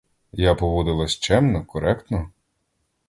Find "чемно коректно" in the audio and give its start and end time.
1.15-2.31